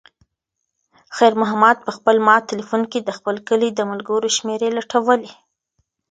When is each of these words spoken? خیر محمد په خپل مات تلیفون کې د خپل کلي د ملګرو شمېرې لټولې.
خیر 1.15 1.33
محمد 1.41 1.77
په 1.85 1.91
خپل 1.97 2.15
مات 2.27 2.43
تلیفون 2.51 2.81
کې 2.91 2.99
د 3.01 3.09
خپل 3.17 3.35
کلي 3.47 3.69
د 3.73 3.79
ملګرو 3.91 4.29
شمېرې 4.37 4.69
لټولې. 4.77 5.31